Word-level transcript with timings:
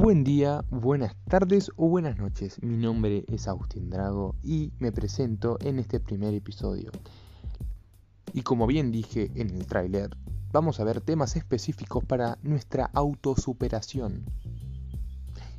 Buen 0.00 0.22
día, 0.22 0.64
buenas 0.70 1.16
tardes 1.28 1.72
o 1.74 1.88
buenas 1.88 2.18
noches. 2.18 2.62
Mi 2.62 2.76
nombre 2.76 3.24
es 3.26 3.48
Agustín 3.48 3.90
Drago 3.90 4.36
y 4.44 4.72
me 4.78 4.92
presento 4.92 5.58
en 5.60 5.80
este 5.80 5.98
primer 5.98 6.34
episodio. 6.34 6.92
Y 8.32 8.42
como 8.42 8.68
bien 8.68 8.92
dije 8.92 9.32
en 9.34 9.50
el 9.50 9.66
tráiler, 9.66 10.16
vamos 10.52 10.78
a 10.78 10.84
ver 10.84 11.00
temas 11.00 11.34
específicos 11.34 12.04
para 12.04 12.38
nuestra 12.42 12.88
autosuperación. 12.94 14.24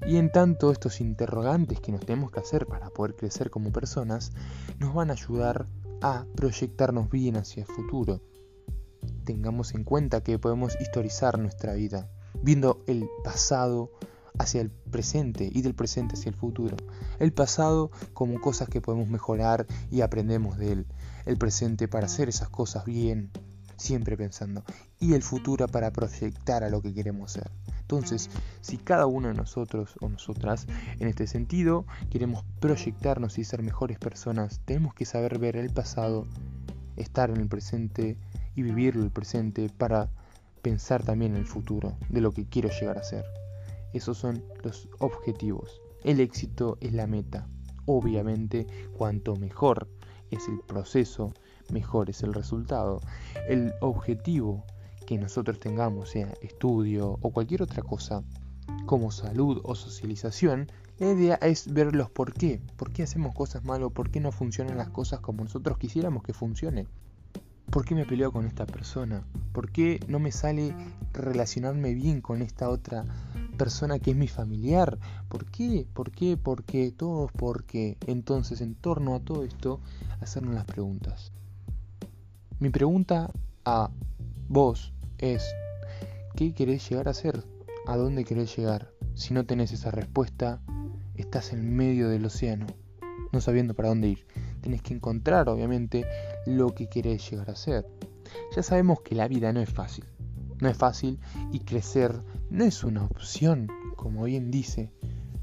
Y 0.07 0.15
en 0.15 0.31
tanto 0.31 0.71
estos 0.71 1.01
interrogantes 1.01 1.81
que 1.81 1.91
nos 1.91 2.05
tenemos 2.05 2.31
que 2.31 2.39
hacer 2.39 2.65
para 2.65 2.89
poder 2.91 3.17
crecer 3.17 3.49
como 3.49 3.73
personas 3.73 4.31
nos 4.79 4.93
van 4.93 5.09
a 5.09 5.15
ayudar 5.15 5.65
a 6.01 6.25
proyectarnos 6.37 7.09
bien 7.09 7.35
hacia 7.35 7.63
el 7.63 7.67
futuro. 7.67 8.21
Tengamos 9.25 9.75
en 9.75 9.83
cuenta 9.83 10.23
que 10.23 10.39
podemos 10.39 10.79
historizar 10.79 11.37
nuestra 11.39 11.74
vida, 11.74 12.10
viendo 12.42 12.86
el 12.87 13.06
pasado 13.21 13.92
hacia 14.39 14.61
el 14.61 14.71
presente 14.71 15.50
y 15.54 15.61
del 15.61 15.75
presente 15.75 16.16
hacia 16.16 16.29
el 16.29 16.36
futuro. 16.36 16.75
El 17.20 17.34
pasado 17.34 17.92
como 18.14 18.42
cosas 18.42 18.70
que 18.70 18.82
podemos 18.82 19.07
mejorar 19.07 19.68
y 19.92 20.02
aprendemos 20.02 20.57
de 20.57 20.71
él. 20.71 20.86
El 21.25 21.38
presente 21.38 21.88
para 21.88 22.07
hacer 22.07 22.29
esas 22.29 22.50
cosas 22.50 22.86
bien, 22.86 23.32
siempre 23.78 24.18
pensando. 24.18 24.64
Y 25.00 25.14
el 25.14 25.21
futuro 25.21 25.68
para 25.68 25.92
proyectar 25.92 26.64
a 26.64 26.70
lo 26.70 26.82
que 26.82 26.93
queremos 26.93 27.34
ser. 27.34 27.52
Entonces, 27.82 28.29
si 28.62 28.78
cada 28.78 29.07
uno 29.07 29.28
de 29.28 29.34
nosotros 29.34 29.96
o 30.00 30.10
nosotras 30.10 30.68
en 31.00 31.07
este 31.07 31.28
sentido 31.28 31.86
queremos 32.09 32.45
proyectarnos 32.59 33.38
y 33.40 33.44
ser 33.44 33.62
mejores 33.62 34.00
personas, 34.00 34.62
tenemos 34.66 34.94
que 34.94 35.06
saber 35.06 35.38
ver 35.38 35.58
el 35.58 35.72
pasado, 35.72 36.28
estar 36.95 37.30
en 37.30 37.38
el 37.38 37.48
presente 37.48 38.17
y 38.56 38.62
vivir 38.62 38.95
el 38.95 39.12
presente 39.12 39.70
para 39.76 40.09
pensar 40.62 41.03
también 41.03 41.34
en 41.34 41.40
el 41.40 41.48
futuro, 41.48 41.98
de 42.09 42.22
lo 42.22 42.31
que 42.31 42.45
quiero 42.45 42.70
llegar 42.70 42.98
a 42.98 43.03
ser. 43.03 43.26
Esos 43.94 44.18
son 44.18 44.44
los 44.64 44.88
objetivos. 45.00 45.82
El 46.04 46.20
éxito 46.20 46.78
es 46.82 46.94
la 46.94 47.08
meta. 47.08 47.48
Obviamente, 47.86 48.68
cuanto 48.98 49.36
mejor 49.36 49.88
es 50.31 50.48
el 50.48 50.59
proceso, 50.59 51.34
mejor 51.72 52.09
es 52.09 52.23
el 52.23 52.34
resultado. 52.34 53.02
El 53.48 53.73
objetivo 53.81 54.64
que 55.06 55.18
nosotros 55.18 55.59
tengamos, 55.59 56.09
sea 56.09 56.34
estudio 56.42 57.18
o 57.22 57.31
cualquier 57.31 57.64
otra 57.64 57.81
cosa, 57.81 58.23
como 58.86 59.12
salud 59.12 59.59
o 59.64 59.76
socialización, 59.76 60.72
la 61.00 61.12
idea 61.12 61.36
es 61.36 61.74
ver 61.74 61.96
los 61.96 62.09
por 62.09 62.34
qué. 62.34 62.62
¿Por 62.76 62.92
qué 62.92 63.03
hacemos 63.03 63.34
cosas 63.34 63.64
malas? 63.64 63.92
¿Por 63.92 64.12
qué 64.12 64.20
no 64.20 64.31
funcionan 64.31 64.78
las 64.78 64.90
cosas 64.90 65.20
como 65.20 65.44
nosotros 65.44 65.78
quisiéramos 65.78 66.24
que 66.24 66.34
funcionen? 66.34 66.88
¿Por 67.72 67.86
qué 67.86 67.96
me 67.96 68.06
peleo 68.06 68.31
con 68.31 68.46
esta 68.46 68.66
persona? 68.66 69.24
¿Por 69.53 69.72
qué 69.72 70.00
no 70.08 70.20
me 70.20 70.31
sale 70.31 70.76
relacionarme 71.14 71.94
bien 71.94 72.20
con 72.20 72.42
esta 72.42 72.70
otra 72.70 73.06
persona 73.60 74.00
que 74.00 74.12
es 74.12 74.18
mi 74.18 74.28
familiar. 74.28 74.98
¿Por 75.28 75.46
qué? 75.46 75.86
¿Por 75.94 76.12
qué? 76.12 76.38
¿Por 76.38 76.64
qué? 76.64 76.92
Todos 76.92 77.32
por 77.32 77.66
qué. 77.66 77.98
Entonces, 78.08 78.62
en 78.62 78.74
torno 78.74 79.14
a 79.14 79.20
todo 79.20 79.44
esto, 79.44 79.82
hacernos 80.22 80.56
las 80.56 80.66
preguntas. 80.66 81.32
Mi 82.60 82.70
pregunta 82.70 83.32
a 83.66 83.92
vos 84.48 84.94
es, 85.20 85.44
¿qué 86.36 86.54
querés 86.54 86.90
llegar 86.90 87.10
a 87.10 87.14
ser? 87.14 87.44
¿A 87.86 87.98
dónde 87.98 88.24
querés 88.24 88.56
llegar? 88.58 88.92
Si 89.14 89.34
no 89.34 89.46
tenés 89.46 89.74
esa 89.74 89.92
respuesta, 89.92 90.62
estás 91.16 91.52
en 91.52 91.76
medio 91.76 92.08
del 92.08 92.26
océano, 92.26 92.66
no 93.34 93.42
sabiendo 93.42 93.74
para 93.74 93.90
dónde 93.90 94.08
ir. 94.08 94.26
Tenés 94.62 94.82
que 94.82 94.94
encontrar, 94.94 95.50
obviamente, 95.50 96.06
lo 96.46 96.74
que 96.74 96.88
querés 96.88 97.30
llegar 97.30 97.50
a 97.50 97.56
ser. 97.56 97.86
Ya 98.56 98.64
sabemos 98.64 99.02
que 99.02 99.16
la 99.16 99.28
vida 99.28 99.52
no 99.52 99.60
es 99.60 99.70
fácil. 99.70 100.06
No 100.60 100.70
es 100.70 100.78
fácil 100.78 101.20
y 101.52 101.60
crecer 101.60 102.22
no 102.50 102.66
es 102.66 102.84
una 102.84 103.04
opción, 103.04 103.68
como 103.96 104.24
bien 104.24 104.52
dice 104.52 104.92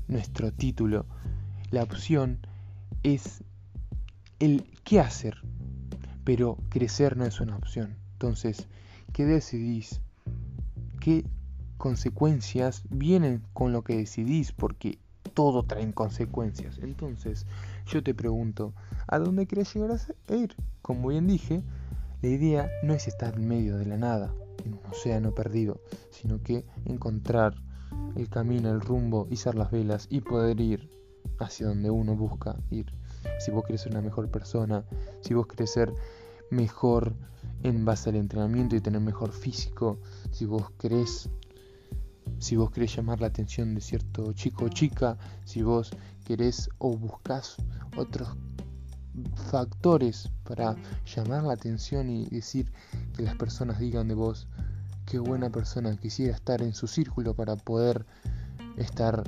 nuestro 0.08 0.52
título. 0.52 1.06
La 1.70 1.82
opción 1.82 2.38
es 3.02 3.42
el 4.38 4.64
qué 4.84 5.00
hacer, 5.00 5.38
pero 6.24 6.58
crecer 6.68 7.16
no 7.16 7.24
es 7.24 7.40
una 7.40 7.56
opción. 7.56 7.96
Entonces, 8.12 8.66
¿qué 9.12 9.24
decidís? 9.24 10.00
¿Qué 11.00 11.24
consecuencias 11.78 12.82
vienen 12.90 13.42
con 13.52 13.72
lo 13.72 13.82
que 13.82 13.96
decidís? 13.96 14.52
Porque 14.52 14.98
todo 15.34 15.62
trae 15.62 15.92
consecuencias. 15.92 16.78
Entonces, 16.78 17.46
yo 17.86 18.02
te 18.02 18.14
pregunto, 18.14 18.74
¿a 19.06 19.18
dónde 19.18 19.46
querés 19.46 19.74
llegar 19.74 19.92
a 19.92 20.34
ir? 20.34 20.56
Como 20.82 21.08
bien 21.08 21.26
dije, 21.26 21.62
la 22.22 22.28
idea 22.28 22.70
no 22.82 22.94
es 22.94 23.06
estar 23.08 23.34
en 23.34 23.46
medio 23.46 23.76
de 23.76 23.86
la 23.86 23.96
nada, 23.96 24.32
en 24.66 24.74
un 24.74 24.86
océano 24.90 25.34
perdido, 25.34 25.80
sino 26.10 26.42
que 26.42 26.66
encontrar 26.84 27.54
el 28.16 28.28
camino, 28.28 28.70
el 28.70 28.80
rumbo, 28.80 29.26
izar 29.30 29.54
las 29.54 29.70
velas 29.70 30.06
y 30.10 30.20
poder 30.20 30.60
ir 30.60 30.90
hacia 31.38 31.68
donde 31.68 31.90
uno 31.90 32.14
busca 32.16 32.56
ir. 32.70 32.92
Si 33.38 33.50
vos 33.50 33.64
querés 33.64 33.82
ser 33.82 33.92
una 33.92 34.02
mejor 34.02 34.30
persona, 34.30 34.84
si 35.20 35.34
vos 35.34 35.46
querés 35.46 35.72
ser 35.72 35.92
mejor 36.50 37.14
en 37.62 37.84
base 37.84 38.10
al 38.10 38.16
entrenamiento 38.16 38.76
y 38.76 38.80
tener 38.80 39.00
mejor 39.00 39.32
físico, 39.32 39.98
si 40.30 40.44
vos 40.44 40.70
querés 40.78 41.28
si 42.38 42.56
vos 42.56 42.70
querés 42.70 42.94
llamar 42.94 43.20
la 43.20 43.28
atención 43.28 43.74
de 43.74 43.80
cierto 43.80 44.32
chico 44.32 44.66
o 44.66 44.68
chica, 44.68 45.16
si 45.44 45.62
vos 45.62 45.90
querés 46.24 46.68
o 46.78 46.96
buscas 46.96 47.56
otros 47.96 48.28
factores 49.50 50.30
para 50.44 50.76
llamar 51.06 51.44
la 51.44 51.54
atención 51.54 52.10
y 52.10 52.26
decir 52.26 52.70
que 53.16 53.22
las 53.22 53.36
personas 53.36 53.78
digan 53.78 54.08
de 54.08 54.14
vos, 54.14 54.48
qué 55.06 55.18
buena 55.20 55.50
persona, 55.50 55.96
quisiera 55.96 56.34
estar 56.34 56.60
en 56.62 56.74
su 56.74 56.86
círculo 56.88 57.34
para 57.34 57.56
poder 57.56 58.04
estar 58.76 59.22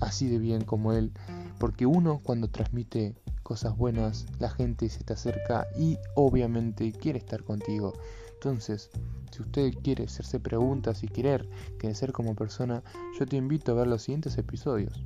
así 0.00 0.28
de 0.28 0.38
bien 0.38 0.62
como 0.64 0.92
él. 0.92 1.12
Porque 1.58 1.86
uno 1.86 2.20
cuando 2.22 2.48
transmite 2.48 3.16
cosas 3.42 3.76
buenas, 3.76 4.26
la 4.38 4.50
gente 4.50 4.88
se 4.88 5.02
te 5.02 5.14
acerca 5.14 5.66
y 5.76 5.98
obviamente 6.14 6.92
quiere 6.92 7.18
estar 7.18 7.42
contigo. 7.42 7.94
Entonces, 8.34 8.90
si 9.32 9.42
usted 9.42 9.72
quiere 9.82 10.04
hacerse 10.04 10.38
preguntas 10.38 11.02
y 11.02 11.08
querer 11.08 11.48
crecer 11.78 12.12
como 12.12 12.36
persona, 12.36 12.82
yo 13.18 13.26
te 13.26 13.36
invito 13.36 13.72
a 13.72 13.76
ver 13.76 13.86
los 13.88 14.02
siguientes 14.02 14.38
episodios. 14.38 15.04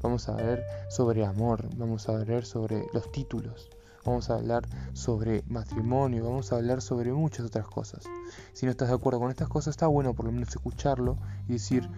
Vamos 0.00 0.28
a 0.28 0.34
ver 0.34 0.64
sobre 0.88 1.24
amor, 1.24 1.68
vamos 1.76 2.08
a 2.08 2.16
ver 2.24 2.44
sobre 2.44 2.86
los 2.92 3.12
títulos, 3.12 3.70
vamos 4.04 4.30
a 4.30 4.34
hablar 4.34 4.68
sobre 4.92 5.42
matrimonio, 5.46 6.24
vamos 6.24 6.52
a 6.52 6.56
hablar 6.56 6.82
sobre 6.82 7.12
muchas 7.12 7.46
otras 7.46 7.66
cosas. 7.66 8.04
Si 8.52 8.66
no 8.66 8.70
estás 8.70 8.88
de 8.88 8.94
acuerdo 8.94 9.20
con 9.20 9.30
estas 9.30 9.48
cosas, 9.48 9.72
está 9.72 9.86
bueno 9.86 10.14
por 10.14 10.26
lo 10.26 10.32
menos 10.32 10.48
escucharlo 10.50 11.16
y 11.48 11.54
decir, 11.54 11.88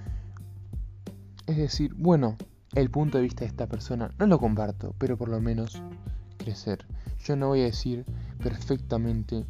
es 1.47 1.57
decir, 1.57 1.95
bueno, 1.95 2.37
el 2.75 2.91
punto 2.91 3.19
de 3.19 3.25
vista 3.25 3.41
de 3.41 3.47
esta 3.47 3.67
persona 3.67 4.11
no 4.19 4.27
lo 4.27 4.39
comparto, 4.39 4.95
pero 4.99 5.17
por 5.17 5.29
lo 5.29 5.41
menos 5.41 5.83
crecer. 6.39 6.87
Yo 7.25 7.37
no 7.37 7.49
voy 7.49 7.61
a 7.63 7.65
decir 7.65 8.05
perfectamente 8.43 9.47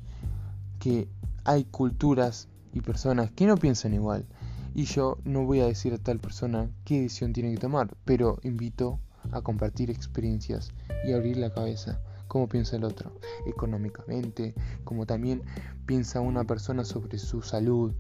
que 0.79 1.09
hay 1.45 1.65
culturas 1.65 2.49
y 2.73 2.81
personas 2.81 3.31
que 3.31 3.47
no 3.47 3.57
piensan 3.57 3.95
igual. 3.95 4.27
Y 4.75 4.85
yo 4.85 5.19
no 5.25 5.45
voy 5.45 5.61
a 5.61 5.67
decir 5.67 5.95
a 5.95 5.99
tal 5.99 6.19
persona 6.19 6.69
qué 6.85 7.01
decisión 7.01 7.33
tiene 7.33 7.53
que 7.53 7.61
tomar, 7.61 7.97
pero 8.05 8.39
invito 8.43 8.99
a 9.31 9.41
compartir 9.41 9.91
experiencias 9.91 10.73
y 11.07 11.13
abrir 11.13 11.37
la 11.37 11.53
cabeza, 11.53 12.01
cómo 12.29 12.49
piensa 12.49 12.77
el 12.77 12.85
otro, 12.85 13.13
económicamente, 13.47 14.55
como 14.85 15.07
también 15.07 15.43
piensa 15.87 16.21
una 16.21 16.45
persona 16.45 16.85
sobre 16.85 17.19
su 17.19 17.43
salud, 17.43 17.93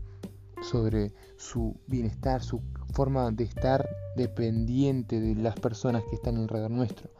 sobre 0.62 1.12
su 1.36 1.76
bienestar, 1.86 2.42
su 2.42 2.60
forma 2.92 3.30
de 3.30 3.44
estar 3.44 3.88
dependiente 4.16 5.20
de 5.20 5.34
las 5.34 5.54
personas 5.54 6.02
que 6.08 6.16
están 6.16 6.36
alrededor 6.36 6.70
nuestro. 6.70 7.10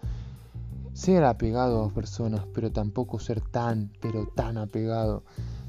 Ser 0.92 1.25
apegado 1.25 1.84
a 1.84 1.92
personas, 1.92 2.47
pero 2.54 2.70
tampoco 2.70 3.19
ser 3.19 3.41
tan, 3.41 3.91
pero 4.00 4.26
tan 4.26 4.59
apegado. 4.59 5.25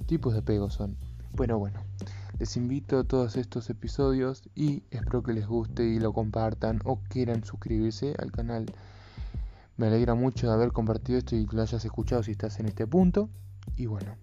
Tipos 0.06 0.34
de 0.34 0.40
apego 0.40 0.70
son. 0.70 0.98
Bueno, 1.34 1.58
bueno. 1.58 1.80
Les 2.38 2.58
invito 2.58 3.00
a 3.00 3.04
todos 3.06 3.38
estos 3.38 3.70
episodios 3.70 4.44
y 4.56 4.84
espero 4.92 5.24
que 5.24 5.32
les 5.32 5.48
guste 5.48 5.86
y 5.86 6.00
lo 6.00 6.12
compartan 6.12 6.82
o 6.84 7.00
quieran 7.08 7.46
suscribirse 7.46 8.14
al 8.20 8.32
canal. 8.32 8.66
Me 9.78 9.88
alegra 9.88 10.16
mucho 10.16 10.48
de 10.48 10.54
haber 10.54 10.72
compartido 10.72 11.20
esto 11.20 11.36
y 11.36 11.46
que 11.46 11.56
lo 11.58 11.62
hayas 11.62 11.84
escuchado 11.84 12.24
si 12.24 12.32
estás 12.32 12.60
en 12.62 12.68
este 12.68 12.88
punto. 12.88 13.30
Y 13.76 13.88
bueno, 13.88 14.16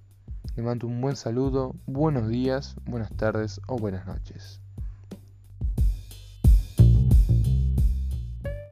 les 0.57 0.65
mando 0.65 0.87
un 0.87 0.99
buen 1.03 1.17
saludo, 1.17 1.77
buenos 1.85 2.29
días, 2.29 2.77
buenas 2.87 3.15
tardes 3.15 3.61
o 3.67 3.77
buenas 3.77 4.07
noches. 4.07 4.62